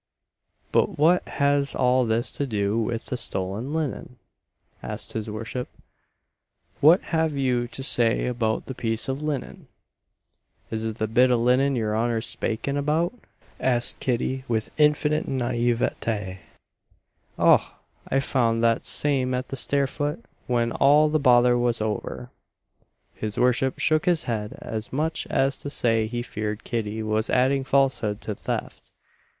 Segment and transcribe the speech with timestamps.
[0.71, 4.17] "But what has all this to do with the stolen linen?"
[4.81, 5.69] asked his worship;
[6.79, 9.67] "what have you to say about the piece of linen?"
[10.71, 13.13] "Is it the bit o' linen your honour's spaking about?"
[13.59, 16.39] asked Kitty, with infinite naïveté
[17.37, 17.61] "Och!
[18.09, 22.31] I found that same at the stair foot when all the bother was over!"
[23.13, 27.63] His worship shook his head, as much as to say he feared Kitty was adding
[27.63, 28.89] falsehood to theft.